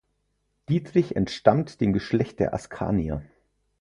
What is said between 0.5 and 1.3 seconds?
Dietrich